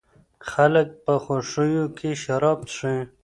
[0.49, 2.97] خلګ په خوښیو کي شراب څښي.